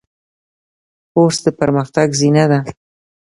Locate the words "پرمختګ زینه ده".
1.59-2.59